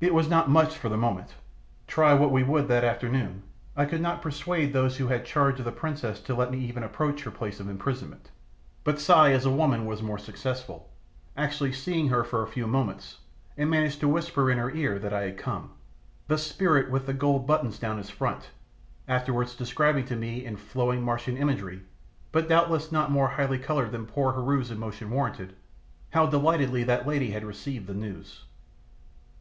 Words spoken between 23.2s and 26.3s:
highly coloured than poor Heru's emotion warranted how